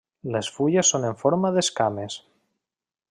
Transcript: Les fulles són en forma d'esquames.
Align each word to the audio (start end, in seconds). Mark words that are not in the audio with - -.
Les 0.35 0.47
fulles 0.55 0.89
són 0.93 1.05
en 1.09 1.19
forma 1.25 1.53
d'esquames. 1.57 2.17